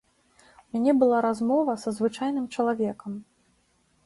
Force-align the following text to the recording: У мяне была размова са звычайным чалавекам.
У 0.65 0.71
мяне 0.75 0.93
была 1.03 1.19
размова 1.27 1.75
са 1.83 1.93
звычайным 1.99 2.45
чалавекам. 2.55 3.11